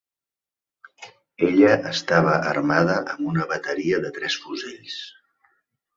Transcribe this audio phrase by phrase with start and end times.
[1.49, 5.01] Ella estava armada amb una bateria de tres fusells.